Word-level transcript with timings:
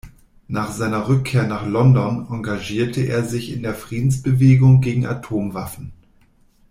Nach 0.47 0.71
seiner 0.71 1.07
Rückkehr 1.07 1.43
nach 1.45 1.63
London 1.67 2.25
engagierte 2.27 3.01
er 3.01 3.23
sich 3.23 3.53
in 3.55 3.61
der 3.61 3.75
Friedensbewegung 3.75 4.81
gegen 4.81 5.05
Atomwaffen. 5.05 5.93